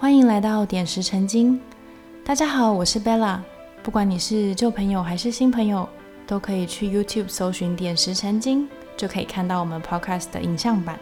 [0.00, 1.60] 欢迎来到点石成金。
[2.24, 3.40] 大家好，我是 Bella。
[3.82, 5.88] 不管你是旧朋友还是新朋友，
[6.24, 10.96] 都可以去 YouTube 搜寻“点石成金”，就可以看到我们 Podcast 的影像版。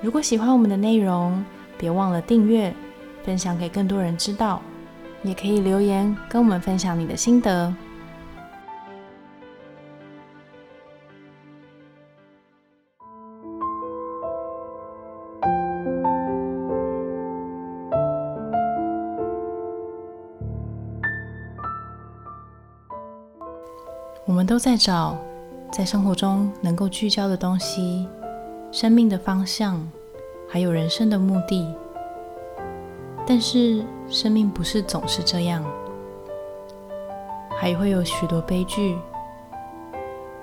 [0.00, 1.44] 如果喜欢我们的内容，
[1.78, 2.74] 别忘了订阅、
[3.24, 4.60] 分享给更多人知道，
[5.22, 7.72] 也可以留言跟我们分享你的心得。
[24.32, 25.18] 我们都在找
[25.70, 28.08] 在生活中能够聚焦的东西、
[28.70, 29.86] 生命的方向，
[30.48, 31.70] 还有人生的目的。
[33.26, 35.62] 但是生命不是总是这样，
[37.60, 38.96] 还会有许多悲剧、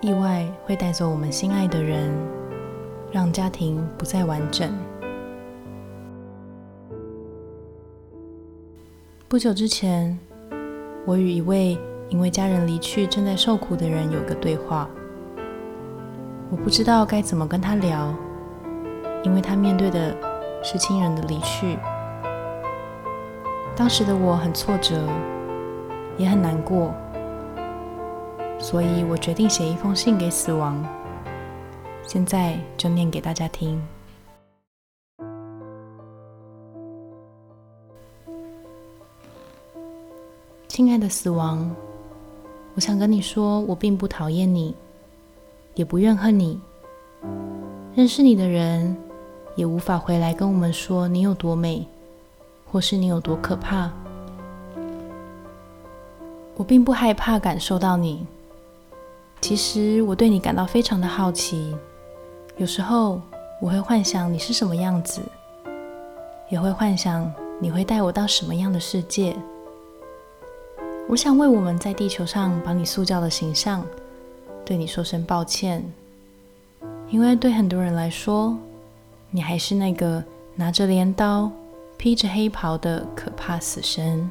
[0.00, 2.10] 意外会带走我们心爱的人，
[3.12, 4.72] 让家庭不再完整。
[9.28, 10.18] 不久之前，
[11.04, 11.78] 我与一位。
[12.14, 14.88] 因为家人离去正在受苦的人有个对话，
[16.48, 18.14] 我不知道该怎么跟他聊，
[19.24, 20.16] 因为他面对的
[20.62, 21.76] 是亲人的离去。
[23.74, 24.94] 当时的我很挫折，
[26.16, 26.94] 也很难过，
[28.60, 30.80] 所以我决定写一封信给死亡。
[32.04, 33.82] 现在就念给大家听。
[40.68, 41.74] 亲爱的死亡。
[42.74, 44.74] 我想跟你说，我并不讨厌你，
[45.74, 46.60] 也不怨恨你。
[47.94, 48.96] 认识你的人
[49.54, 51.86] 也无法回来跟我们说你有多美，
[52.66, 53.88] 或是你有多可怕。
[56.56, 58.26] 我并不害怕感受到你。
[59.40, 61.76] 其实我对你感到非常的好奇。
[62.56, 63.20] 有时候
[63.60, 65.20] 我会幻想你是什么样子，
[66.48, 69.36] 也会幻想你会带我到什么样的世界。
[71.06, 73.84] 我想为我们在地球上把你塑造的形象，
[74.64, 75.84] 对你说声抱歉，
[77.10, 78.56] 因为对很多人来说，
[79.30, 80.24] 你还是那个
[80.56, 81.50] 拿着镰刀、
[81.98, 84.28] 披着黑袍的可怕死神。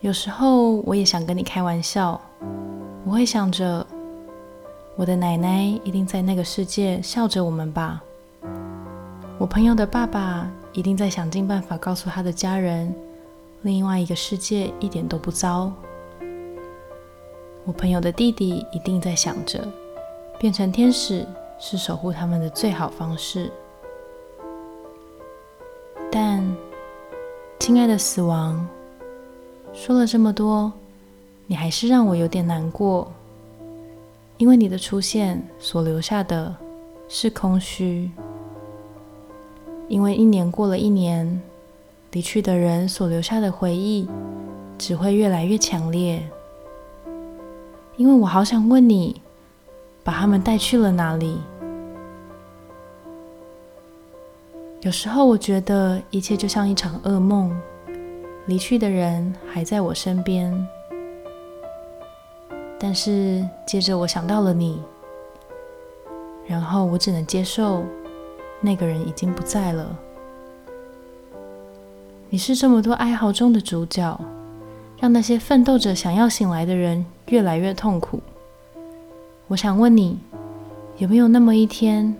[0.00, 2.20] 有时候我也想跟你开玩笑，
[3.04, 3.84] 我会想着，
[4.94, 8.00] 我的奶奶一定在那个世界笑着我们吧，
[9.38, 12.94] 我朋友的爸爸一定在想尽办法告诉他的家人。
[13.62, 15.70] 另外一个世界一点都不糟。
[17.66, 19.62] 我朋友的弟弟一定在想着，
[20.38, 21.26] 变成天使
[21.58, 23.52] 是守护他们的最好方式。
[26.10, 26.42] 但，
[27.58, 28.66] 亲爱的死亡，
[29.74, 30.72] 说了这么多，
[31.46, 33.12] 你还是让我有点难过，
[34.38, 36.56] 因为你的出现所留下的
[37.08, 38.10] 是空虚。
[39.86, 41.42] 因为一年过了一年。
[42.12, 44.08] 离去的人所留下的回忆，
[44.76, 46.20] 只会越来越强烈。
[47.96, 49.20] 因为我好想问你，
[50.02, 51.38] 把他们带去了哪里？
[54.80, 57.54] 有时候我觉得一切就像一场噩梦，
[58.46, 60.66] 离去的人还在我身边，
[62.78, 64.82] 但是接着我想到了你，
[66.46, 67.84] 然后我只能接受
[68.60, 69.96] 那个人已经不在了。
[72.32, 74.18] 你是这么多哀嚎中的主角，
[75.00, 78.20] 让那些奋斗着想要醒来的人越来越痛苦。
[79.48, 80.16] 我想问你，
[80.98, 82.16] 有没有那么一天，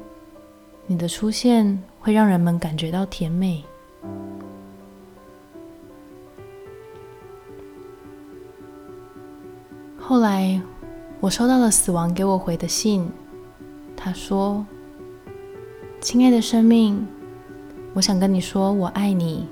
[0.89, 3.63] 你的出现会让人们感觉到甜美？
[9.97, 10.61] 后来，
[11.21, 13.09] 我收到了死亡给我回的信，
[13.97, 14.67] 他说
[16.03, 17.07] ：“亲爱的生命，
[17.95, 19.47] 我想跟你说，我爱你。”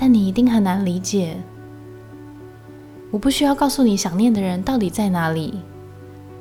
[0.00, 1.36] 但你一定很难理解，
[3.10, 5.58] 我不需要告诉你想念的人到底在哪里，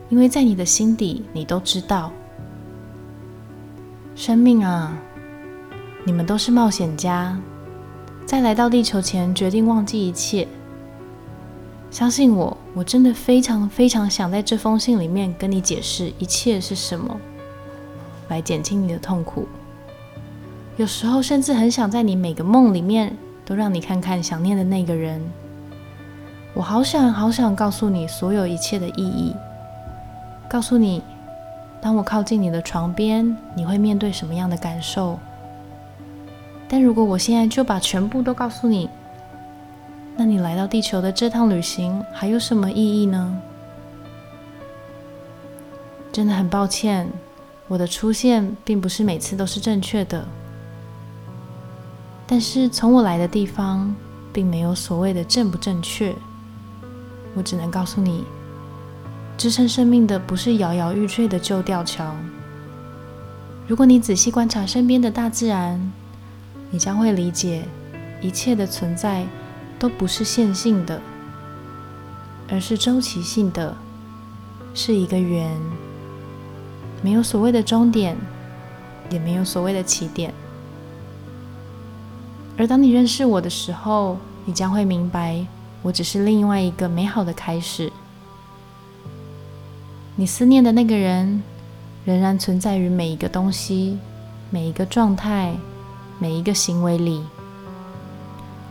[0.10, 2.12] 因为在你的心底，你都知道。
[4.16, 4.96] 生命啊，
[6.06, 7.36] 你们都是冒险家，
[8.28, 10.48] 在来到地球前决定忘记一切。
[11.90, 17.20] 相信我，我真的非常非常想在这封信里面跟你解释一切是什么，
[18.28, 19.48] 来减轻你的痛苦。
[20.76, 23.18] 有时候甚至很想在你每个梦里面。
[23.48, 25.22] 都让你看看想念的那个人，
[26.54, 29.34] 我好想好想告诉你所有一切的意义，
[30.50, 31.02] 告诉你，
[31.80, 35.18] 当我靠近你的床边，你会面对什么样的感受。
[36.68, 38.90] 但如果我现在就把全部都告诉你，
[40.18, 43.42] 那你来到地球的这趟旅行还有什么意义呢？
[46.12, 47.10] 真的很抱歉，
[47.70, 50.28] 我的出现并不是每次都是正确的。
[52.28, 53.96] 但是从我来的地方，
[54.34, 56.14] 并没有所谓的正不正确。
[57.34, 58.26] 我只能告诉你，
[59.38, 62.14] 支撑生命的不是摇摇欲坠的旧吊桥。
[63.66, 65.92] 如果你仔细观察身边的大自然，
[66.70, 67.64] 你将会理解，
[68.22, 69.26] 一切的存在
[69.80, 71.02] 都不是线性的，
[72.50, 73.76] 而是周期性的，
[74.74, 75.50] 是一个圆，
[77.02, 78.18] 没有所谓的终点，
[79.10, 80.34] 也没有所谓的起点。
[82.58, 85.46] 而当你认识我的时候，你将会明白，
[85.84, 87.92] 我只是另外一个美好的开始。
[90.16, 91.44] 你思念的那个人，
[92.04, 94.00] 仍然存在于每一个东西、
[94.50, 95.56] 每一个状态、
[96.18, 97.22] 每一个行为里。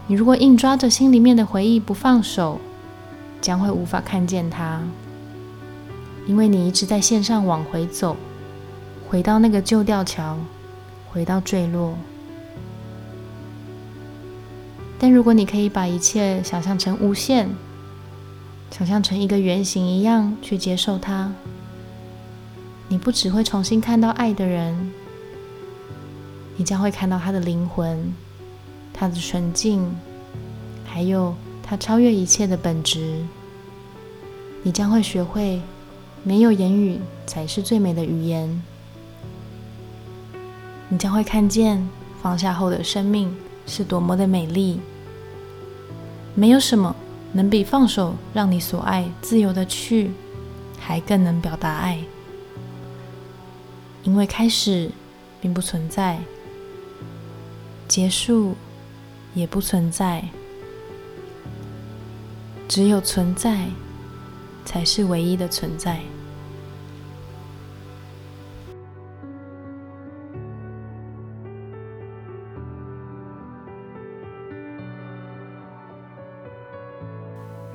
[0.09, 2.59] 你如果硬抓着心里面的回忆不放手，
[3.41, 4.81] 将会无法看见它，
[6.27, 8.17] 因为你一直在线上往回走，
[9.09, 10.37] 回到那个旧吊桥，
[11.13, 11.95] 回到坠落。
[14.99, 17.49] 但如果你可以把一切想象成无限，
[18.71, 21.31] 想象成一个圆形一样去接受它，
[22.89, 24.91] 你不只会重新看到爱的人，
[26.57, 28.13] 你将会看到他的灵魂、
[28.93, 29.95] 他的纯净，
[30.85, 33.23] 还有他超越一切的本质。
[34.63, 35.61] 你将会学会，
[36.25, 38.63] 没有言语才是最美的语言。
[40.89, 41.87] 你将会看见
[42.23, 43.37] 放下后的生命。
[43.67, 44.81] 是多么的美丽！
[46.35, 46.95] 没有什么
[47.33, 50.13] 能比放手，让你所爱自由的去，
[50.79, 51.99] 还更能表达爱。
[54.05, 54.91] 因为开始
[55.41, 56.21] 并不存在，
[57.89, 58.55] 结束
[59.35, 60.29] 也不存在，
[62.69, 63.67] 只有存在
[64.65, 66.01] 才是唯一的存在。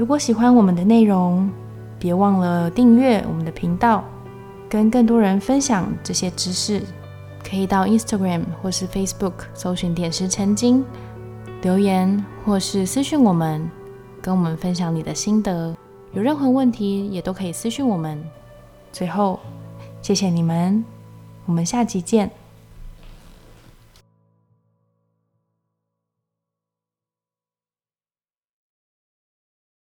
[0.01, 1.47] 如果喜欢我们的内容，
[1.99, 4.03] 别忘了订阅我们的频道，
[4.67, 6.81] 跟更多人分享这些知识。
[7.47, 10.83] 可以到 Instagram 或是 Facebook 搜寻“点石成金”，
[11.61, 13.69] 留言或是私讯我们，
[14.23, 15.77] 跟我们分享你的心得。
[16.13, 18.19] 有任何问题也都可以私讯我们。
[18.91, 19.39] 最后，
[20.01, 20.83] 谢谢你们，
[21.45, 22.31] 我们下集见。